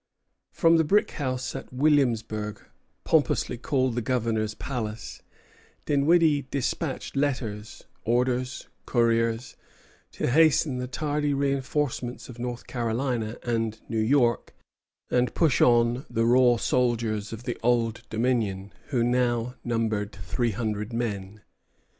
[0.51, 2.59] From the brick house at Williamsburg
[3.03, 5.21] pompously called the Governor's Palace,
[5.85, 9.55] Dinwiddie despatched letters, orders, couriers,
[10.13, 14.55] to hasten the tardy reinforcements of North Carolina and New York,
[15.11, 20.91] and push on the raw soldiers of the Old Dominion, who now numbered three hundred
[20.93, 21.41] men.